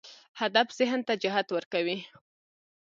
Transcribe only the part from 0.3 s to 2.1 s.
هدف ذهن ته جهت ورکوي.